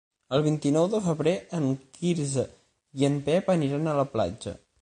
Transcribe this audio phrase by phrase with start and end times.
[0.35, 1.69] El vint-i-nou de febrer en
[1.99, 2.49] Quirze
[3.03, 4.61] i en Pep aniran a la platja.